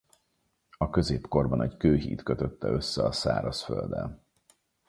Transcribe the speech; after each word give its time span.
A 0.77 0.89
középkorban 0.89 1.61
egy 1.61 1.77
kőhíd 1.77 2.23
kötötte 2.23 2.67
össze 2.67 3.03
a 3.05 3.11
szárazfölddel. 3.11 4.23